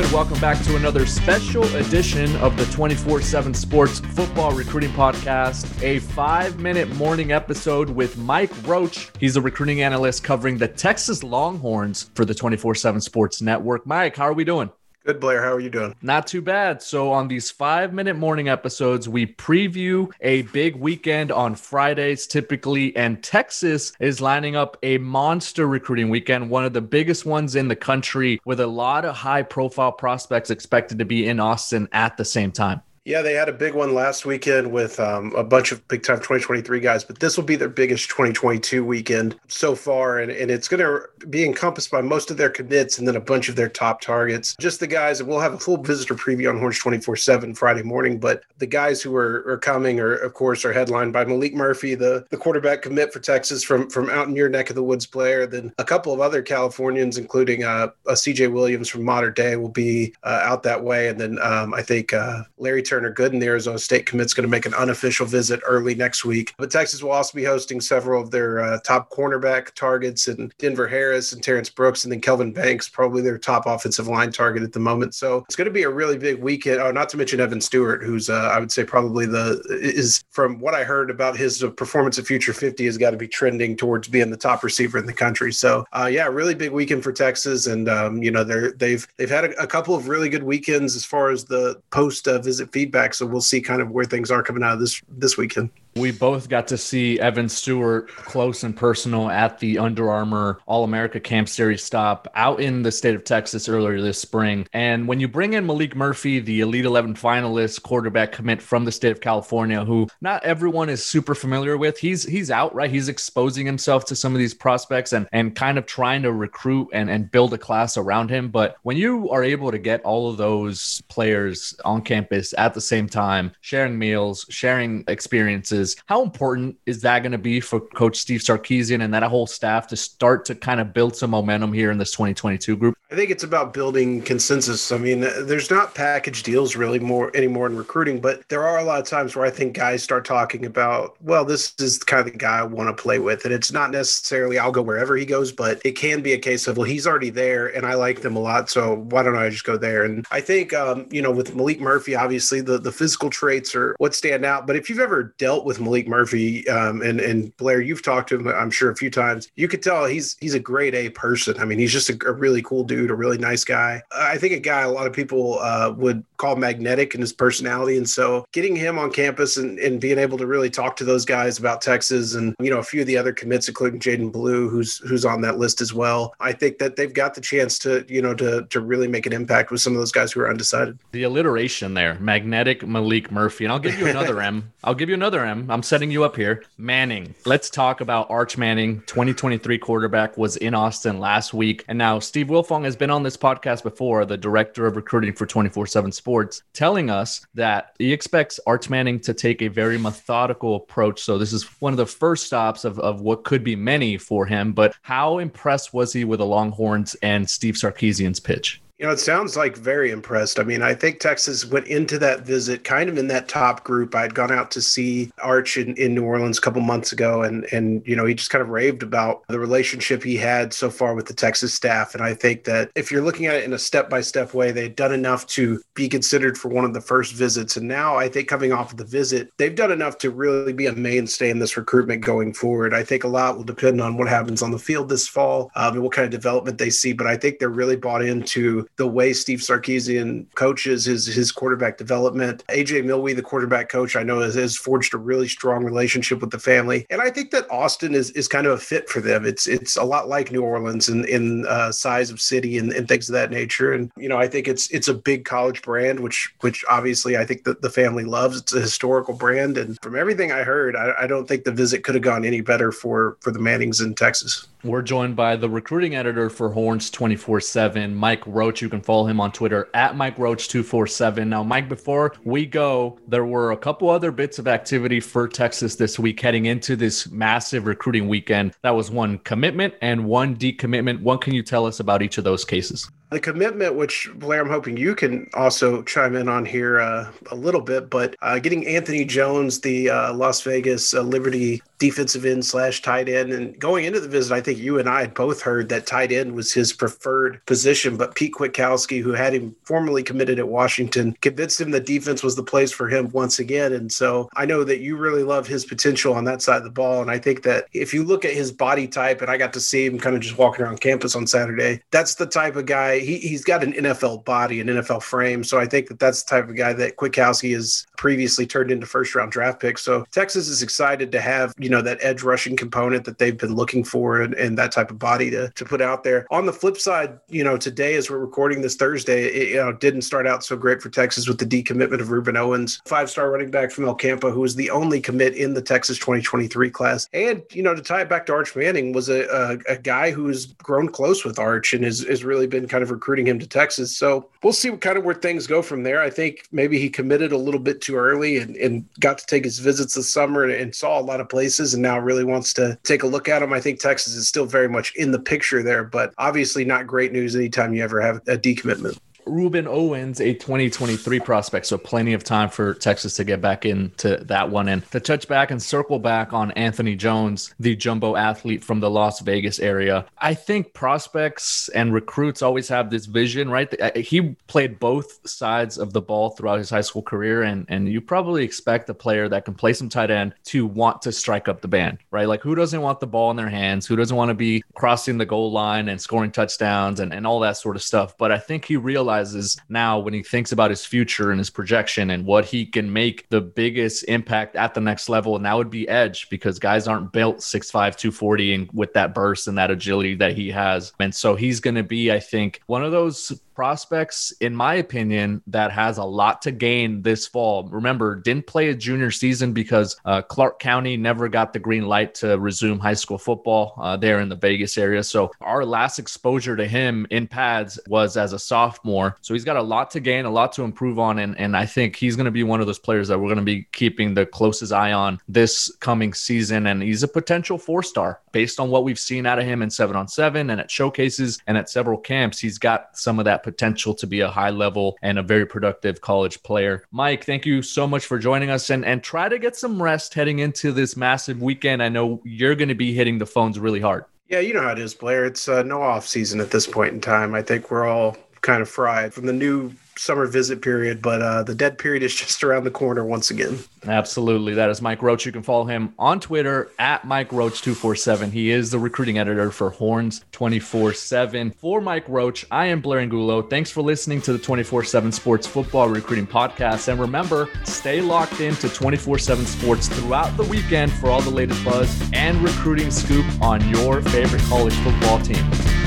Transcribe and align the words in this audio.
good? 0.00 0.12
Welcome 0.12 0.40
back 0.40 0.62
to 0.64 0.76
another 0.76 1.04
special 1.06 1.64
edition 1.76 2.34
of 2.36 2.56
the 2.56 2.64
24 2.66 3.22
7 3.22 3.52
Sports 3.52 4.00
Football 4.00 4.52
Recruiting 4.52 4.90
Podcast, 4.90 5.82
a 5.82 5.98
five 5.98 6.58
minute 6.58 6.88
morning 6.96 7.32
episode 7.32 7.90
with 7.90 8.16
Mike 8.16 8.52
Roach. 8.66 9.10
He's 9.18 9.36
a 9.36 9.40
recruiting 9.40 9.82
analyst 9.82 10.24
covering 10.24 10.58
the 10.58 10.68
Texas 10.68 11.22
Longhorns 11.22 12.10
for 12.14 12.24
the 12.24 12.34
24 12.34 12.74
7 12.76 13.00
Sports 13.00 13.42
Network. 13.42 13.86
Mike, 13.86 14.16
how 14.16 14.24
are 14.24 14.32
we 14.32 14.44
doing? 14.44 14.70
Good, 15.10 15.18
Blair. 15.18 15.42
How 15.42 15.54
are 15.54 15.60
you 15.60 15.70
doing? 15.70 15.96
Not 16.02 16.28
too 16.28 16.40
bad. 16.40 16.80
So, 16.80 17.10
on 17.10 17.26
these 17.26 17.50
five 17.50 17.92
minute 17.92 18.14
morning 18.14 18.48
episodes, 18.48 19.08
we 19.08 19.26
preview 19.26 20.08
a 20.20 20.42
big 20.42 20.76
weekend 20.76 21.32
on 21.32 21.56
Fridays 21.56 22.28
typically, 22.28 22.94
and 22.94 23.20
Texas 23.20 23.92
is 23.98 24.20
lining 24.20 24.54
up 24.54 24.76
a 24.84 24.98
monster 24.98 25.66
recruiting 25.66 26.10
weekend, 26.10 26.48
one 26.48 26.64
of 26.64 26.74
the 26.74 26.80
biggest 26.80 27.26
ones 27.26 27.56
in 27.56 27.66
the 27.66 27.74
country, 27.74 28.40
with 28.44 28.60
a 28.60 28.68
lot 28.68 29.04
of 29.04 29.16
high 29.16 29.42
profile 29.42 29.90
prospects 29.90 30.48
expected 30.48 31.00
to 31.00 31.04
be 31.04 31.26
in 31.26 31.40
Austin 31.40 31.88
at 31.90 32.16
the 32.16 32.24
same 32.24 32.52
time. 32.52 32.80
Yeah, 33.06 33.22
they 33.22 33.32
had 33.32 33.48
a 33.48 33.52
big 33.52 33.72
one 33.74 33.94
last 33.94 34.26
weekend 34.26 34.70
with 34.70 35.00
um, 35.00 35.34
a 35.34 35.42
bunch 35.42 35.72
of 35.72 35.86
big 35.88 36.02
time 36.02 36.18
2023 36.18 36.80
guys, 36.80 37.02
but 37.02 37.18
this 37.18 37.38
will 37.38 37.44
be 37.44 37.56
their 37.56 37.70
biggest 37.70 38.10
2022 38.10 38.84
weekend 38.84 39.40
so 39.48 39.74
far. 39.74 40.18
And, 40.18 40.30
and 40.30 40.50
it's 40.50 40.68
going 40.68 40.82
to 40.82 41.26
be 41.28 41.42
encompassed 41.42 41.90
by 41.90 42.02
most 42.02 42.30
of 42.30 42.36
their 42.36 42.50
commits 42.50 42.98
and 42.98 43.08
then 43.08 43.16
a 43.16 43.20
bunch 43.20 43.48
of 43.48 43.56
their 43.56 43.70
top 43.70 44.02
targets. 44.02 44.54
Just 44.60 44.80
the 44.80 44.86
guys, 44.86 45.18
and 45.18 45.28
we'll 45.30 45.40
have 45.40 45.54
a 45.54 45.58
full 45.58 45.78
visitor 45.78 46.14
preview 46.14 46.50
on 46.50 46.58
Horns 46.58 46.78
24 46.78 47.16
7 47.16 47.54
Friday 47.54 47.82
morning. 47.82 48.20
But 48.20 48.42
the 48.58 48.66
guys 48.66 49.00
who 49.00 49.16
are, 49.16 49.48
are 49.48 49.58
coming 49.58 49.98
are, 49.98 50.16
of 50.16 50.34
course, 50.34 50.66
are 50.66 50.72
headlined 50.72 51.14
by 51.14 51.24
Maalik 51.24 51.54
Murphy, 51.54 51.94
the, 51.94 52.26
the 52.28 52.36
quarterback 52.36 52.82
commit 52.82 53.14
for 53.14 53.20
Texas 53.20 53.64
from, 53.64 53.88
from 53.88 54.10
out 54.10 54.28
in 54.28 54.36
your 54.36 54.50
neck 54.50 54.68
of 54.68 54.76
the 54.76 54.84
woods 54.84 55.06
Blair. 55.06 55.46
Then 55.46 55.72
a 55.78 55.84
couple 55.84 56.12
of 56.12 56.20
other 56.20 56.42
Californians, 56.42 57.16
including 57.16 57.64
uh, 57.64 57.88
a 58.06 58.12
CJ 58.12 58.52
Williams 58.52 58.90
from 58.90 59.04
Mater 59.04 59.30
Dei, 59.30 59.56
will 59.56 59.70
be 59.70 60.12
uh, 60.22 60.42
out 60.42 60.62
that 60.64 60.84
way. 60.84 61.08
And 61.08 61.18
then 61.18 61.38
um, 61.40 61.72
I 61.72 61.80
think 61.80 62.12
uh, 62.12 62.42
Larry 62.58 62.82
Turner 62.90 63.14
Gooden, 63.14 63.38
the 63.38 63.46
Arizona 63.46 63.78
State 63.78 64.04
commit's 64.04 64.34
going 64.34 64.42
to 64.42 64.50
make 64.50 64.66
an 64.66 64.74
unofficial 64.74 65.24
visit 65.24 65.60
early 65.64 65.94
next 65.94 66.24
week. 66.24 66.54
But 66.58 66.72
Texas 66.72 67.04
will 67.04 67.12
also 67.12 67.36
be 67.36 67.44
hosting 67.44 67.80
several 67.80 68.20
of 68.20 68.32
their 68.32 68.58
uh, 68.58 68.80
top 68.80 69.10
cornerback 69.10 69.74
targets 69.74 70.26
and 70.26 70.52
Denver 70.58 70.88
Harris 70.88 71.32
and 71.32 71.40
Terrence 71.40 71.70
Brooks, 71.70 72.02
and 72.02 72.12
then 72.12 72.20
Kelvin 72.20 72.52
Banks, 72.52 72.88
probably 72.88 73.22
their 73.22 73.38
top 73.38 73.66
offensive 73.66 74.08
line 74.08 74.32
target 74.32 74.64
at 74.64 74.72
the 74.72 74.80
moment. 74.80 75.14
So 75.14 75.44
it's 75.48 75.54
going 75.54 75.66
to 75.66 75.72
be 75.72 75.84
a 75.84 75.88
really 75.88 76.18
big 76.18 76.42
weekend. 76.42 76.80
Oh, 76.80 76.90
not 76.90 77.08
to 77.10 77.16
mention 77.16 77.38
Evan 77.38 77.60
Stewart, 77.60 78.02
who's 78.02 78.28
uh, 78.28 78.50
I 78.52 78.58
would 78.58 78.72
say 78.72 78.82
probably 78.82 79.24
the 79.24 79.62
is 79.70 80.24
from 80.30 80.58
what 80.58 80.74
I 80.74 80.82
heard 80.82 81.10
about 81.10 81.36
his 81.36 81.64
performance 81.76 82.18
at 82.18 82.26
Future 82.26 82.52
50 82.52 82.84
has 82.86 82.98
got 82.98 83.10
to 83.10 83.16
be 83.16 83.28
trending 83.28 83.76
towards 83.76 84.08
being 84.08 84.30
the 84.30 84.36
top 84.36 84.64
receiver 84.64 84.98
in 84.98 85.06
the 85.06 85.12
country. 85.12 85.52
So 85.52 85.84
uh, 85.92 86.08
yeah, 86.10 86.26
really 86.26 86.56
big 86.56 86.72
weekend 86.72 87.04
for 87.04 87.12
Texas, 87.12 87.68
and 87.68 87.88
um, 87.88 88.20
you 88.20 88.32
know 88.32 88.42
they're 88.42 88.72
they've 88.72 89.06
they've 89.16 89.30
had 89.30 89.44
a, 89.44 89.62
a, 89.62 89.66
couple 89.68 89.94
of 89.94 90.08
really 90.08 90.28
good 90.28 90.42
weekends 90.42 90.96
as 90.96 91.04
far 91.04 91.30
as 91.30 91.44
the 91.44 91.80
post 91.92 92.26
uh, 92.26 92.40
visit 92.40 92.72
feedback. 92.80 93.12
So 93.14 93.26
we'll 93.26 93.40
see 93.42 93.60
kind 93.60 93.82
of 93.82 93.90
where 93.90 94.04
things 94.04 94.30
are 94.30 94.42
coming 94.42 94.62
out 94.62 94.74
of 94.74 94.80
this 94.80 95.02
this 95.08 95.36
weekend. 95.36 95.70
We 95.96 96.12
both 96.12 96.48
got 96.48 96.68
to 96.68 96.78
see 96.78 97.18
Evan 97.18 97.48
Stewart 97.48 98.08
close 98.08 98.62
and 98.62 98.76
personal 98.76 99.28
at 99.28 99.58
the 99.58 99.78
Under 99.78 100.08
Armour 100.08 100.60
All 100.66 100.84
America 100.84 101.18
Camp 101.18 101.48
Series 101.48 101.82
stop 101.82 102.28
out 102.36 102.60
in 102.60 102.82
the 102.82 102.92
state 102.92 103.16
of 103.16 103.24
Texas 103.24 103.68
earlier 103.68 104.00
this 104.00 104.20
spring. 104.20 104.68
And 104.72 105.08
when 105.08 105.18
you 105.18 105.26
bring 105.26 105.54
in 105.54 105.66
Maalik 105.66 105.96
Murphy, 105.96 106.38
the 106.38 106.60
Elite 106.60 106.84
11 106.84 107.14
finalist 107.14 107.82
quarterback 107.82 108.30
commit 108.30 108.62
from 108.62 108.84
the 108.84 108.92
state 108.92 109.10
of 109.10 109.20
California, 109.20 109.84
who 109.84 110.06
not 110.20 110.44
everyone 110.44 110.88
is 110.88 111.04
super 111.04 111.34
familiar 111.34 111.76
with, 111.76 111.98
he's 111.98 112.22
he's 112.22 112.52
out, 112.52 112.72
right? 112.72 112.90
He's 112.90 113.08
exposing 113.08 113.66
himself 113.66 114.04
to 114.06 114.16
some 114.16 114.32
of 114.32 114.38
these 114.38 114.54
prospects 114.54 115.12
and 115.12 115.26
and 115.32 115.56
kind 115.56 115.76
of 115.76 115.86
trying 115.86 116.22
to 116.22 116.32
recruit 116.32 116.88
and, 116.92 117.10
and 117.10 117.30
build 117.30 117.52
a 117.52 117.58
class 117.58 117.96
around 117.96 118.30
him. 118.30 118.48
But 118.48 118.76
when 118.82 118.96
you 118.96 119.28
are 119.30 119.42
able 119.42 119.72
to 119.72 119.78
get 119.78 120.02
all 120.04 120.30
of 120.30 120.36
those 120.36 121.02
players 121.08 121.74
on 121.84 122.02
campus 122.02 122.54
at 122.56 122.69
the 122.74 122.80
same 122.80 123.08
time, 123.08 123.52
sharing 123.60 123.98
meals, 123.98 124.46
sharing 124.48 125.04
experiences, 125.08 125.96
how 126.06 126.22
important 126.22 126.76
is 126.86 127.00
that 127.02 127.20
going 127.20 127.32
to 127.32 127.38
be 127.38 127.60
for 127.60 127.80
Coach 127.80 128.16
Steve 128.16 128.40
Sarkisian 128.40 129.02
and 129.02 129.12
that 129.14 129.22
whole 129.22 129.46
staff 129.46 129.86
to 129.88 129.96
start 129.96 130.44
to 130.46 130.54
kind 130.54 130.80
of 130.80 130.92
build 130.92 131.16
some 131.16 131.30
momentum 131.30 131.72
here 131.72 131.90
in 131.90 131.98
this 131.98 132.12
2022 132.12 132.76
group? 132.76 132.96
I 133.10 133.16
think 133.16 133.30
it's 133.30 133.42
about 133.42 133.74
building 133.74 134.22
consensus. 134.22 134.92
I 134.92 134.98
mean, 134.98 135.20
there's 135.20 135.68
not 135.68 135.96
package 135.96 136.44
deals 136.44 136.76
really 136.76 137.00
more 137.00 137.36
anymore 137.36 137.66
in 137.66 137.76
recruiting, 137.76 138.20
but 138.20 138.48
there 138.48 138.64
are 138.64 138.78
a 138.78 138.84
lot 138.84 139.00
of 139.00 139.06
times 139.06 139.34
where 139.34 139.44
I 139.44 139.50
think 139.50 139.74
guys 139.74 140.04
start 140.04 140.24
talking 140.24 140.64
about, 140.64 141.16
well, 141.20 141.44
this 141.44 141.74
is 141.80 141.98
the 141.98 142.04
kind 142.04 142.24
of 142.24 142.32
the 142.32 142.38
guy 142.38 142.58
I 142.58 142.62
want 142.62 142.96
to 142.96 143.02
play 143.02 143.18
with. 143.18 143.44
And 143.44 143.52
it's 143.52 143.72
not 143.72 143.90
necessarily 143.90 144.60
I'll 144.60 144.70
go 144.70 144.80
wherever 144.80 145.16
he 145.16 145.24
goes, 145.24 145.50
but 145.50 145.80
it 145.84 145.96
can 145.96 146.22
be 146.22 146.34
a 146.34 146.38
case 146.38 146.68
of, 146.68 146.76
well, 146.76 146.86
he's 146.86 147.04
already 147.04 147.30
there 147.30 147.66
and 147.74 147.84
I 147.84 147.94
like 147.94 148.20
them 148.20 148.36
a 148.36 148.40
lot. 148.40 148.70
So 148.70 148.94
why 148.94 149.24
don't 149.24 149.36
I 149.36 149.50
just 149.50 149.64
go 149.64 149.76
there? 149.76 150.04
And 150.04 150.24
I 150.30 150.40
think, 150.40 150.72
um, 150.72 151.08
you 151.10 151.20
know, 151.20 151.32
with 151.32 151.56
Maalik 151.56 151.80
Murphy, 151.80 152.14
obviously 152.14 152.60
the, 152.60 152.78
the 152.78 152.92
physical 152.92 153.28
traits 153.28 153.74
are 153.74 153.96
what 153.98 154.14
stand 154.14 154.44
out. 154.44 154.68
But 154.68 154.76
if 154.76 154.88
you've 154.88 155.00
ever 155.00 155.34
dealt 155.36 155.64
with 155.64 155.78
Maalik 155.78 156.06
Murphy 156.06 156.68
um, 156.68 157.02
and, 157.02 157.18
and 157.18 157.56
Blair, 157.56 157.80
you've 157.80 158.02
talked 158.02 158.28
to 158.28 158.36
him, 158.36 158.46
I'm 158.46 158.70
sure, 158.70 158.90
a 158.90 158.96
few 158.96 159.10
times, 159.10 159.48
you 159.56 159.66
could 159.66 159.82
tell 159.82 160.04
he's 160.04 160.36
he's 160.40 160.54
a 160.54 160.60
great 160.60 160.94
A 160.94 161.10
person. 161.10 161.58
I 161.58 161.64
mean, 161.64 161.78
he's 161.80 161.92
just 161.92 162.10
a, 162.10 162.18
a 162.26 162.32
really 162.32 162.62
cool 162.62 162.84
dude 162.84 162.99
dude, 163.00 163.10
a 163.10 163.14
really 163.14 163.38
nice 163.38 163.64
guy. 163.64 164.02
I 164.14 164.36
think 164.36 164.52
a 164.52 164.58
guy 164.58 164.82
a 164.82 164.90
lot 164.90 165.06
of 165.06 165.12
people 165.12 165.58
uh, 165.60 165.92
would 165.96 166.24
call 166.36 166.56
magnetic 166.56 167.14
in 167.14 167.20
his 167.20 167.32
personality. 167.32 167.96
And 167.96 168.08
so 168.08 168.44
getting 168.52 168.76
him 168.76 168.98
on 168.98 169.10
campus 169.10 169.56
and, 169.56 169.78
and 169.78 170.00
being 170.00 170.18
able 170.18 170.38
to 170.38 170.46
really 170.46 170.70
talk 170.70 170.96
to 170.96 171.04
those 171.04 171.24
guys 171.24 171.58
about 171.58 171.80
Texas 171.80 172.34
and, 172.34 172.54
you 172.60 172.70
know, 172.70 172.78
a 172.78 172.82
few 172.82 173.00
of 173.00 173.06
the 173.06 173.16
other 173.16 173.32
commits, 173.32 173.68
including 173.68 174.00
Jaydon 174.00 174.32
Blue, 174.32 174.68
who's 174.68 174.98
who's 174.98 175.24
on 175.24 175.40
that 175.42 175.58
list 175.58 175.80
as 175.80 175.94
well. 175.94 176.34
I 176.40 176.52
think 176.52 176.78
that 176.78 176.96
they've 176.96 177.12
got 177.12 177.34
the 177.34 177.40
chance 177.40 177.78
to, 177.80 178.04
you 178.08 178.22
know, 178.22 178.34
to 178.34 178.66
to 178.66 178.80
really 178.80 179.08
make 179.08 179.26
an 179.26 179.32
impact 179.32 179.70
with 179.70 179.80
some 179.80 179.94
of 179.94 179.98
those 179.98 180.12
guys 180.12 180.32
who 180.32 180.40
are 180.40 180.50
undecided. 180.50 180.98
The 181.12 181.22
alliteration 181.22 181.94
there, 181.94 182.14
magnetic 182.20 182.80
Maalik 182.80 183.30
Murphy. 183.30 183.64
And 183.64 183.72
I'll 183.72 183.78
give 183.78 183.98
you 183.98 184.06
another 184.06 184.40
M. 184.40 184.72
I'll 184.84 184.94
give 184.94 185.08
you 185.08 185.14
another 185.14 185.44
M. 185.44 185.70
I'm 185.70 185.82
setting 185.82 186.10
you 186.10 186.24
up 186.24 186.36
here. 186.36 186.64
Manning. 186.78 187.34
Let's 187.44 187.68
talk 187.68 188.00
about 188.00 188.30
Arch 188.30 188.56
Manning, 188.56 189.02
2023 189.06 189.78
quarterback, 189.78 190.38
was 190.38 190.56
in 190.56 190.74
Austin 190.74 191.18
last 191.18 191.52
week. 191.52 191.84
And 191.86 191.98
now 191.98 192.18
Steve 192.18 192.46
Wiltfong 192.46 192.86
has 192.90 192.96
been 192.96 193.10
on 193.10 193.22
this 193.22 193.36
podcast 193.36 193.84
before, 193.84 194.24
the 194.24 194.36
director 194.36 194.84
of 194.84 194.96
recruiting 194.96 195.32
for 195.32 195.46
24 195.46 195.86
7 195.86 196.10
Sports, 196.10 196.64
telling 196.72 197.08
us 197.08 197.46
that 197.54 197.94
he 197.98 198.12
expects 198.12 198.58
Arch 198.66 198.90
Manning 198.90 199.20
to 199.20 199.32
take 199.32 199.62
a 199.62 199.68
very 199.68 199.96
methodical 199.96 200.74
approach. 200.74 201.22
So, 201.22 201.38
this 201.38 201.52
is 201.52 201.62
one 201.80 201.92
of 201.92 201.96
the 201.96 202.06
first 202.06 202.46
stops 202.46 202.84
of, 202.84 202.98
of 202.98 203.20
what 203.20 203.44
could 203.44 203.62
be 203.62 203.76
many 203.76 204.18
for 204.18 204.44
him. 204.44 204.72
But 204.72 204.96
how 205.02 205.38
impressed 205.38 205.94
was 205.94 206.12
he 206.12 206.24
with 206.24 206.40
the 206.40 206.46
Longhorns 206.46 207.14
and 207.22 207.48
Steve 207.48 207.74
Sarkisian's 207.74 208.40
pitch? 208.40 208.82
You 209.00 209.06
know, 209.06 209.12
it 209.12 209.18
sounds 209.18 209.56
like 209.56 209.78
very 209.78 210.10
impressed. 210.10 210.60
I 210.60 210.62
mean, 210.62 210.82
I 210.82 210.92
think 210.92 211.20
Texas 211.20 211.64
went 211.64 211.86
into 211.86 212.18
that 212.18 212.42
visit 212.42 212.84
kind 212.84 213.08
of 213.08 213.16
in 213.16 213.28
that 213.28 213.48
top 213.48 213.82
group. 213.82 214.14
I'd 214.14 214.34
gone 214.34 214.52
out 214.52 214.70
to 214.72 214.82
see 214.82 215.30
Arch 215.42 215.78
in, 215.78 215.94
in 215.94 216.14
New 216.14 216.22
Orleans 216.24 216.58
a 216.58 216.60
couple 216.60 216.82
months 216.82 217.10
ago, 217.10 217.42
and 217.42 217.64
and 217.72 218.06
you 218.06 218.14
know 218.14 218.26
he 218.26 218.34
just 218.34 218.50
kind 218.50 218.60
of 218.60 218.68
raved 218.68 219.02
about 219.02 219.42
the 219.48 219.58
relationship 219.58 220.22
he 220.22 220.36
had 220.36 220.74
so 220.74 220.90
far 220.90 221.14
with 221.14 221.24
the 221.24 221.32
Texas 221.32 221.72
staff. 221.72 222.14
And 222.14 222.22
I 222.22 222.34
think 222.34 222.64
that 222.64 222.90
if 222.94 223.10
you're 223.10 223.22
looking 223.22 223.46
at 223.46 223.54
it 223.54 223.64
in 223.64 223.72
a 223.72 223.78
step 223.78 224.10
by 224.10 224.20
step 224.20 224.52
way, 224.52 224.70
they'd 224.70 224.96
done 224.96 225.14
enough 225.14 225.46
to 225.46 225.80
be 225.94 226.06
considered 226.06 226.58
for 226.58 226.68
one 226.68 226.84
of 226.84 226.92
the 226.92 227.00
first 227.00 227.32
visits. 227.32 227.78
And 227.78 227.88
now 227.88 228.18
I 228.18 228.28
think 228.28 228.48
coming 228.48 228.70
off 228.70 228.90
of 228.90 228.98
the 228.98 229.06
visit, 229.06 229.48
they've 229.56 229.74
done 229.74 229.92
enough 229.92 230.18
to 230.18 230.30
really 230.30 230.74
be 230.74 230.84
a 230.84 230.92
mainstay 230.92 231.48
in 231.48 231.58
this 231.58 231.78
recruitment 231.78 232.22
going 232.22 232.52
forward. 232.52 232.92
I 232.92 233.02
think 233.02 233.24
a 233.24 233.28
lot 233.28 233.56
will 233.56 233.64
depend 233.64 234.02
on 234.02 234.18
what 234.18 234.28
happens 234.28 234.60
on 234.60 234.72
the 234.72 234.78
field 234.78 235.08
this 235.08 235.26
fall 235.26 235.70
um, 235.74 235.94
and 235.94 236.02
what 236.02 236.12
kind 236.12 236.26
of 236.26 236.30
development 236.30 236.76
they 236.76 236.90
see. 236.90 237.14
But 237.14 237.26
I 237.26 237.38
think 237.38 237.60
they're 237.60 237.70
really 237.70 237.96
bought 237.96 238.22
into 238.22 238.86
the 238.96 239.06
way 239.06 239.32
Steve 239.32 239.60
Sarkisian 239.60 240.46
coaches 240.54 241.04
his 241.04 241.26
his 241.26 241.52
quarterback 241.52 241.96
development. 241.96 242.64
AJ 242.68 243.04
Milwee, 243.04 243.34
the 243.34 243.42
quarterback 243.42 243.88
coach, 243.88 244.16
I 244.16 244.22
know 244.22 244.40
has, 244.40 244.54
has, 244.54 244.76
forged 244.76 245.14
a 245.14 245.18
really 245.18 245.48
strong 245.48 245.84
relationship 245.84 246.40
with 246.40 246.50
the 246.50 246.58
family, 246.58 247.06
and 247.10 247.20
I 247.20 247.30
think 247.30 247.50
that 247.50 247.70
Austin 247.70 248.14
is 248.14 248.30
is 248.32 248.48
kind 248.48 248.66
of 248.66 248.72
a 248.72 248.78
fit 248.78 249.08
for 249.08 249.20
them. 249.20 249.46
It's 249.46 249.66
it's 249.66 249.96
a 249.96 250.04
lot 250.04 250.28
like 250.28 250.52
New 250.52 250.62
Orleans 250.62 251.08
in 251.08 251.24
in 251.24 251.66
uh, 251.66 251.92
size 251.92 252.30
of 252.30 252.40
city 252.40 252.78
and, 252.78 252.92
and 252.92 253.08
things 253.08 253.28
of 253.28 253.34
that 253.34 253.50
nature. 253.50 253.92
And 253.92 254.10
you 254.16 254.28
know, 254.28 254.38
I 254.38 254.48
think 254.48 254.68
it's 254.68 254.90
it's 254.90 255.08
a 255.08 255.14
big 255.14 255.44
college 255.44 255.82
brand, 255.82 256.20
which 256.20 256.52
which 256.60 256.84
obviously 256.90 257.36
I 257.36 257.44
think 257.44 257.64
that 257.64 257.82
the 257.82 257.90
family 257.90 258.24
loves. 258.24 258.58
It's 258.58 258.74
a 258.74 258.80
historical 258.80 259.34
brand, 259.34 259.78
and 259.78 259.98
from 260.02 260.16
everything 260.16 260.52
I 260.52 260.62
heard, 260.62 260.96
I, 260.96 261.12
I 261.20 261.26
don't 261.26 261.46
think 261.46 261.64
the 261.64 261.72
visit 261.72 262.04
could 262.04 262.14
have 262.14 262.24
gone 262.24 262.44
any 262.44 262.60
better 262.60 262.92
for 262.92 263.36
for 263.40 263.50
the 263.50 263.58
Mannings 263.60 264.00
in 264.00 264.14
Texas. 264.14 264.66
We're 264.82 265.02
joined 265.02 265.36
by 265.36 265.56
the 265.56 265.68
recruiting 265.68 266.14
editor 266.14 266.48
for 266.48 266.70
Horns 266.70 267.10
24 267.10 267.60
7, 267.60 268.14
Mike 268.14 268.42
Roach. 268.46 268.79
You 268.80 268.88
can 268.88 269.00
follow 269.00 269.26
him 269.26 269.40
on 269.40 269.52
Twitter 269.52 269.88
at 269.94 270.16
Mike 270.16 270.38
Roach 270.38 270.68
247. 270.68 271.48
Now, 271.48 271.62
Mike, 271.62 271.88
before 271.88 272.34
we 272.44 272.66
go, 272.66 273.18
there 273.28 273.44
were 273.44 273.72
a 273.72 273.76
couple 273.76 274.10
other 274.10 274.30
bits 274.30 274.58
of 274.58 274.68
activity 274.68 275.20
for 275.20 275.48
Texas 275.48 275.96
this 275.96 276.18
week 276.18 276.40
heading 276.40 276.66
into 276.66 276.96
this 276.96 277.30
massive 277.30 277.86
recruiting 277.86 278.28
weekend. 278.28 278.74
That 278.82 278.90
was 278.90 279.10
one 279.10 279.38
commitment 279.38 279.94
and 280.02 280.24
one 280.24 280.56
decommitment. 280.56 281.20
What 281.22 281.40
can 281.40 281.54
you 281.54 281.62
tell 281.62 281.86
us 281.86 282.00
about 282.00 282.22
each 282.22 282.38
of 282.38 282.44
those 282.44 282.64
cases? 282.64 283.10
The 283.30 283.38
commitment, 283.38 283.94
which 283.94 284.28
Blair, 284.34 284.60
I'm 284.60 284.68
hoping 284.68 284.96
you 284.96 285.14
can 285.14 285.48
also 285.54 286.02
chime 286.02 286.34
in 286.34 286.48
on 286.48 286.64
here 286.64 287.00
uh, 287.00 287.30
a 287.52 287.54
little 287.54 287.80
bit, 287.80 288.10
but 288.10 288.34
uh, 288.42 288.58
getting 288.58 288.84
Anthony 288.88 289.24
Jones, 289.24 289.80
the 289.80 290.10
uh, 290.10 290.34
Las 290.34 290.62
Vegas 290.62 291.14
uh, 291.14 291.22
Liberty 291.22 291.80
defensive 292.00 292.44
end 292.44 292.64
slash 292.64 293.02
tight 293.02 293.28
end. 293.28 293.52
And 293.52 293.78
going 293.78 294.06
into 294.06 294.18
the 294.18 294.28
visit, 294.28 294.52
I 294.52 294.60
think 294.60 294.78
you 294.78 294.98
and 294.98 295.08
I 295.08 295.20
had 295.20 295.34
both 295.34 295.62
heard 295.62 295.88
that 295.90 296.06
tight 296.06 296.32
end 296.32 296.54
was 296.54 296.72
his 296.72 296.92
preferred 296.92 297.64
position. 297.66 298.16
But 298.16 298.34
Pete 298.34 298.54
Kwiatkowski, 298.54 299.22
who 299.22 299.32
had 299.32 299.52
him 299.52 299.76
formally 299.84 300.22
committed 300.22 300.58
at 300.58 300.66
Washington, 300.66 301.36
convinced 301.42 301.80
him 301.80 301.92
that 301.92 302.06
defense 302.06 302.42
was 302.42 302.56
the 302.56 302.62
place 302.64 302.90
for 302.90 303.08
him 303.08 303.28
once 303.30 303.58
again. 303.58 303.92
And 303.92 304.10
so 304.10 304.48
I 304.56 304.64
know 304.64 304.82
that 304.82 305.00
you 305.00 305.16
really 305.16 305.44
love 305.44 305.68
his 305.68 305.84
potential 305.84 306.34
on 306.34 306.44
that 306.44 306.62
side 306.62 306.78
of 306.78 306.84
the 306.84 306.90
ball. 306.90 307.22
And 307.22 307.30
I 307.30 307.38
think 307.38 307.62
that 307.62 307.86
if 307.92 308.12
you 308.12 308.24
look 308.24 308.44
at 308.44 308.54
his 308.54 308.72
body 308.72 309.06
type, 309.06 309.42
and 309.42 309.50
I 309.50 309.58
got 309.58 309.72
to 309.74 309.80
see 309.80 310.06
him 310.06 310.18
kind 310.18 310.34
of 310.34 310.42
just 310.42 310.58
walking 310.58 310.84
around 310.84 311.00
campus 311.00 311.36
on 311.36 311.46
Saturday, 311.46 312.02
that's 312.10 312.34
the 312.36 312.46
type 312.46 312.76
of 312.76 312.86
guy 312.86 313.18
he, 313.18 313.36
he's 313.38 313.62
got 313.62 313.84
an 313.84 313.92
NFL 313.92 314.44
body, 314.46 314.80
an 314.80 314.86
NFL 314.88 315.22
frame. 315.22 315.62
So 315.62 315.78
I 315.78 315.86
think 315.86 316.08
that 316.08 316.18
that's 316.18 316.42
the 316.42 316.48
type 316.48 316.68
of 316.68 316.76
guy 316.76 316.94
that 316.94 317.16
Kwiatkowski 317.16 317.74
has 317.74 318.06
previously 318.20 318.66
turned 318.66 318.90
into 318.90 319.06
first 319.06 319.34
round 319.34 319.50
draft 319.50 319.80
picks. 319.80 320.02
So 320.02 320.26
Texas 320.30 320.68
is 320.68 320.82
excited 320.82 321.32
to 321.32 321.40
have, 321.40 321.72
you 321.78 321.88
know, 321.88 322.02
that 322.02 322.18
edge 322.20 322.42
rushing 322.42 322.76
component 322.76 323.24
that 323.24 323.38
they've 323.38 323.56
been 323.56 323.74
looking 323.74 324.04
for 324.04 324.42
and, 324.42 324.52
and 324.54 324.76
that 324.76 324.92
type 324.92 325.10
of 325.10 325.18
body 325.18 325.48
to, 325.50 325.70
to 325.70 325.84
put 325.86 326.02
out 326.02 326.22
there. 326.22 326.46
On 326.50 326.66
the 326.66 326.72
flip 326.72 326.98
side, 326.98 327.40
you 327.48 327.64
know, 327.64 327.78
today 327.78 328.16
as 328.16 328.28
we're 328.28 328.36
recording 328.36 328.82
this 328.82 328.94
Thursday, 328.94 329.46
it 329.46 329.68
you 329.70 329.76
know, 329.76 329.90
didn't 329.90 330.20
start 330.20 330.46
out 330.46 330.62
so 330.62 330.76
great 330.76 331.00
for 331.00 331.08
Texas 331.08 331.48
with 331.48 331.56
the 331.56 331.64
decommitment 331.64 332.20
of 332.20 332.28
Rueben 332.28 332.58
Owens, 332.58 333.00
five 333.06 333.30
star 333.30 333.50
running 333.50 333.70
back 333.70 333.90
from 333.90 334.04
El 334.04 334.14
Campo, 334.14 334.50
who 334.50 334.60
was 334.60 334.76
the 334.76 334.90
only 334.90 335.22
commit 335.22 335.54
in 335.54 335.72
the 335.72 335.80
Texas 335.80 336.18
2023 336.18 336.90
class. 336.90 337.26
And, 337.32 337.62
you 337.72 337.82
know, 337.82 337.94
to 337.94 338.02
tie 338.02 338.20
it 338.20 338.28
back 338.28 338.44
to 338.46 338.52
Arch 338.52 338.76
Manning, 338.76 339.14
was 339.14 339.30
a, 339.30 339.46
a, 339.46 339.94
a 339.94 339.96
guy 339.96 340.30
who's 340.30 340.66
grown 340.74 341.08
close 341.08 341.42
with 341.42 341.58
Arch 341.58 341.94
and 341.94 342.04
has, 342.04 342.20
has 342.20 342.44
really 342.44 342.66
been 342.66 342.86
kind 342.86 343.02
of 343.02 343.10
recruiting 343.10 343.46
him 343.46 343.58
to 343.60 343.66
Texas. 343.66 344.14
So 344.14 344.50
we'll 344.62 344.72
see 344.72 344.90
what 344.90 345.00
kind 345.00 345.16
of 345.16 345.24
where 345.24 345.34
things 345.34 345.66
go 345.66 345.82
from 345.82 346.02
there. 346.02 346.20
I 346.20 346.30
think 346.30 346.66
maybe 346.72 346.98
he 346.98 347.08
committed 347.08 347.52
a 347.52 347.56
little 347.58 347.80
bit 347.80 348.00
too 348.00 348.16
early 348.16 348.58
and, 348.58 348.76
and 348.76 349.08
got 349.18 349.38
to 349.38 349.46
take 349.46 349.64
his 349.64 349.78
visits 349.78 350.14
this 350.14 350.32
summer 350.32 350.64
and, 350.64 350.72
and 350.72 350.94
saw 350.94 351.18
a 351.18 351.22
lot 351.22 351.40
of 351.40 351.48
places 351.48 351.94
and 351.94 352.02
now 352.02 352.18
really 352.18 352.44
wants 352.44 352.72
to 352.74 352.98
take 353.04 353.22
a 353.22 353.26
look 353.26 353.48
at 353.48 353.60
them. 353.60 353.72
I 353.72 353.80
think 353.80 354.00
Texas 354.00 354.34
is 354.34 354.48
still 354.48 354.66
very 354.66 354.88
much 354.88 355.14
in 355.16 355.30
the 355.30 355.38
picture 355.38 355.82
there, 355.82 356.04
but 356.04 356.34
obviously 356.38 356.84
not 356.84 357.06
great 357.06 357.32
news 357.32 357.56
anytime 357.56 357.94
you 357.94 358.02
ever 358.02 358.20
have 358.20 358.36
a 358.48 358.58
decommitment. 358.58 359.18
Rueben 359.46 359.86
Owens, 359.86 360.40
a 360.40 360.54
2023 360.54 361.40
prospect, 361.40 361.86
so 361.86 361.98
plenty 361.98 362.32
of 362.32 362.44
time 362.44 362.68
for 362.68 362.94
Texas 362.94 363.36
to 363.36 363.44
get 363.44 363.60
back 363.60 363.84
into 363.84 364.36
that 364.44 364.70
one. 364.70 364.88
And 364.88 365.08
to 365.10 365.20
touch 365.20 365.48
back 365.48 365.70
and 365.70 365.82
circle 365.82 366.18
back 366.18 366.52
on 366.52 366.70
Anthony 366.72 367.16
Jones, 367.16 367.74
the 367.80 367.96
jumbo 367.96 368.36
athlete 368.36 368.84
from 368.84 369.00
the 369.00 369.10
Las 369.10 369.40
Vegas 369.40 369.80
area, 369.80 370.26
I 370.38 370.54
think 370.54 370.94
prospects 370.94 371.88
and 371.90 372.12
recruits 372.12 372.62
always 372.62 372.88
have 372.88 373.10
this 373.10 373.26
vision, 373.26 373.70
right? 373.70 374.00
Uh, 374.00 374.12
he 374.14 374.56
played 374.66 374.98
both 374.98 375.48
sides 375.48 375.98
of 375.98 376.12
the 376.12 376.20
ball 376.20 376.50
throughout 376.50 376.78
his 376.78 376.90
high 376.90 377.00
school 377.00 377.22
career, 377.22 377.62
and 377.62 377.86
and 377.88 378.08
you 378.08 378.20
probably 378.20 378.64
expect 378.64 379.08
a 379.10 379.14
player 379.14 379.48
that 379.48 379.64
can 379.64 379.74
play 379.74 379.92
some 379.92 380.08
tight 380.08 380.30
end 380.30 380.54
to 380.64 380.86
want 380.86 381.22
to 381.22 381.32
strike 381.32 381.68
up 381.68 381.80
the 381.80 381.88
band, 381.88 382.18
right? 382.30 382.48
Like 382.48 382.62
who 382.62 382.74
doesn't 382.74 383.00
want 383.00 383.20
the 383.20 383.26
ball 383.26 383.50
in 383.50 383.56
their 383.56 383.68
hands? 383.68 384.06
Who 384.06 384.16
doesn't 384.16 384.36
want 384.36 384.50
to 384.50 384.54
be 384.54 384.82
crossing 384.94 385.38
the 385.38 385.46
goal 385.46 385.72
line 385.72 386.08
and 386.08 386.20
scoring 386.20 386.50
touchdowns 386.52 387.20
and, 387.20 387.32
and 387.32 387.46
all 387.46 387.60
that 387.60 387.76
sort 387.76 387.96
of 387.96 388.02
stuff? 388.02 388.36
But 388.38 388.52
I 388.52 388.58
think 388.58 388.84
he 388.84 388.96
realized 388.96 389.29
realizes 389.30 389.80
now 389.88 390.18
when 390.18 390.34
he 390.34 390.42
thinks 390.42 390.72
about 390.72 390.90
his 390.90 391.04
future 391.04 391.50
and 391.50 391.58
his 391.58 391.70
projection 391.70 392.30
and 392.30 392.44
what 392.44 392.64
he 392.64 392.84
can 392.84 393.12
make 393.12 393.48
the 393.48 393.60
biggest 393.60 394.24
impact 394.24 394.74
at 394.74 394.92
the 394.94 395.00
next 395.00 395.28
level, 395.28 395.54
and 395.54 395.64
that 395.64 395.76
would 395.76 395.90
be 395.90 396.08
edge 396.08 396.48
because 396.50 396.78
guys 396.78 397.06
aren't 397.06 397.32
built 397.32 397.58
6'5, 397.58 397.92
240 397.92 398.74
and 398.74 398.90
with 398.92 399.12
that 399.14 399.32
burst 399.34 399.68
and 399.68 399.78
that 399.78 399.90
agility 399.90 400.34
that 400.34 400.56
he 400.56 400.70
has. 400.70 401.12
And 401.20 401.32
so 401.34 401.54
he's 401.54 401.78
going 401.78 401.94
to 401.94 402.02
be, 402.02 402.32
I 402.32 402.40
think, 402.40 402.80
one 402.86 403.04
of 403.04 403.12
those 403.12 403.52
prospects, 403.80 404.52
in 404.60 404.76
my 404.76 404.96
opinion, 404.96 405.62
that 405.66 405.90
has 405.90 406.18
a 406.18 406.22
lot 406.22 406.60
to 406.60 406.70
gain 406.70 407.22
this 407.22 407.46
fall. 407.46 407.88
Remember, 407.88 408.36
didn't 408.36 408.66
play 408.66 408.90
a 408.90 408.94
junior 408.94 409.30
season 409.30 409.72
because 409.72 410.20
uh, 410.26 410.42
Clark 410.42 410.80
County 410.80 411.16
never 411.16 411.48
got 411.48 411.72
the 411.72 411.78
green 411.78 412.06
light 412.06 412.34
to 412.34 412.58
resume 412.58 412.98
high 412.98 413.14
school 413.14 413.38
football 413.38 413.94
uh, 413.96 414.18
there 414.18 414.40
in 414.40 414.50
the 414.50 414.54
Vegas 414.54 414.98
area. 414.98 415.24
So 415.24 415.50
our 415.62 415.82
last 415.82 416.18
exposure 416.18 416.76
to 416.76 416.86
him 416.86 417.26
in 417.30 417.46
pads 417.46 417.98
was 418.06 418.36
as 418.36 418.52
a 418.52 418.58
sophomore. 418.58 419.38
So 419.40 419.54
he's 419.54 419.64
got 419.64 419.78
a 419.78 419.82
lot 419.82 420.10
to 420.10 420.20
gain, 420.20 420.44
a 420.44 420.50
lot 420.50 420.72
to 420.74 420.82
improve 420.82 421.18
on. 421.18 421.38
And, 421.38 421.58
and 421.58 421.74
I 421.74 421.86
think 421.86 422.16
he's 422.16 422.36
going 422.36 422.44
to 422.44 422.50
be 422.50 422.64
one 422.64 422.82
of 422.82 422.86
those 422.86 422.98
players 422.98 423.28
that 423.28 423.38
we're 423.38 423.48
going 423.48 423.56
to 423.60 423.64
be 423.64 423.86
keeping 423.92 424.34
the 424.34 424.44
closest 424.44 424.92
eye 424.92 425.12
on 425.12 425.40
this 425.48 425.90
coming 426.00 426.34
season. 426.34 426.86
And 426.86 427.02
he's 427.02 427.22
a 427.22 427.28
potential 427.28 427.78
four 427.78 428.02
star 428.02 428.40
based 428.52 428.78
on 428.78 428.90
what 428.90 429.04
we've 429.04 429.18
seen 429.18 429.46
out 429.46 429.58
of 429.58 429.64
him 429.64 429.80
in 429.80 429.88
seven 429.88 430.16
on 430.16 430.28
seven 430.28 430.68
and 430.68 430.82
at 430.82 430.90
showcases 430.90 431.62
and 431.66 431.78
at 431.78 431.88
several 431.88 432.18
camps. 432.18 432.58
He's 432.58 432.76
got 432.76 433.16
some 433.16 433.38
of 433.38 433.46
that 433.46 433.62
potential 433.62 433.69
to 433.72 434.26
be 434.26 434.40
a 434.40 434.48
high 434.48 434.70
level 434.70 435.16
and 435.22 435.38
a 435.38 435.42
very 435.42 435.66
productive 435.66 436.20
college 436.20 436.62
player. 436.62 437.04
Mike, 437.10 437.44
thank 437.44 437.66
you 437.66 437.82
so 437.82 438.06
much 438.06 438.26
for 438.26 438.38
joining 438.38 438.70
us 438.70 438.90
and, 438.90 439.04
and 439.04 439.22
try 439.22 439.48
to 439.48 439.58
get 439.58 439.76
some 439.76 440.02
rest 440.02 440.34
heading 440.34 440.58
into 440.60 440.92
this 440.92 441.16
massive 441.16 441.60
weekend. 441.62 442.02
I 442.02 442.08
know 442.08 442.40
you're 442.44 442.74
going 442.74 442.88
to 442.88 442.94
be 442.94 443.12
hitting 443.12 443.38
the 443.38 443.46
phones 443.46 443.78
really 443.78 444.00
hard. 444.00 444.24
Yeah, 444.48 444.60
you 444.60 444.74
know 444.74 444.82
how 444.82 444.92
it 444.92 444.98
is, 444.98 445.14
Blair. 445.14 445.44
It's 445.44 445.68
uh, 445.68 445.82
no 445.84 446.02
off 446.02 446.26
season 446.26 446.60
at 446.60 446.70
this 446.70 446.86
point 446.86 447.14
in 447.14 447.20
time. 447.20 447.54
I 447.54 447.62
think 447.62 447.90
we're 447.90 448.06
all 448.06 448.36
kind 448.62 448.82
of 448.82 448.88
fried 448.88 449.32
from 449.32 449.46
the 449.46 449.52
new 449.52 449.92
summer 450.20 450.46
visit 450.46 450.82
period, 450.82 451.22
but 451.22 451.40
uh, 451.40 451.62
the 451.62 451.74
dead 451.74 451.96
period 451.98 452.22
is 452.22 452.34
just 452.40 452.62
around 452.62 452.84
the 452.84 452.90
corner 452.90 453.24
once 453.24 453.50
again. 453.50 453.78
Absolutely. 454.06 454.74
That 454.74 454.90
is 454.90 455.02
Mike 455.02 455.22
Roach. 455.22 455.46
You 455.46 455.52
can 455.52 455.62
follow 455.62 455.84
him 455.84 456.14
on 456.18 456.40
Twitter 456.40 456.90
at 456.98 457.24
Mike 457.24 457.50
Roach247. 457.50 458.50
He 458.50 458.70
is 458.70 458.90
the 458.90 458.98
recruiting 458.98 459.38
editor 459.38 459.70
for 459.70 459.90
Horns 459.90 460.44
24 460.52 461.14
7. 461.14 461.70
For 461.72 462.00
Mike 462.00 462.28
Roach, 462.28 462.66
I 462.70 462.86
am 462.86 463.00
Blair 463.00 463.20
Angulo. 463.20 463.62
Thanks 463.62 463.90
for 463.90 464.02
listening 464.02 464.40
to 464.42 464.52
the 464.52 464.58
24 464.58 465.04
7 465.04 465.32
Sports 465.32 465.66
Football 465.66 466.08
Recruiting 466.08 466.46
Podcast. 466.46 467.08
And 467.08 467.20
remember, 467.20 467.68
stay 467.84 468.20
locked 468.20 468.60
into 468.60 468.88
24 468.88 469.38
7 469.38 469.66
Sports 469.66 470.08
throughout 470.08 470.54
the 470.56 470.64
weekend 470.64 471.12
for 471.12 471.30
all 471.30 471.40
the 471.40 471.50
latest 471.50 471.84
buzz 471.84 472.30
and 472.32 472.58
recruiting 472.62 473.10
scoop 473.10 473.46
on 473.62 473.86
your 473.88 474.22
favorite 474.22 474.62
college 474.62 474.94
football 474.94 475.40
team. 475.40 475.99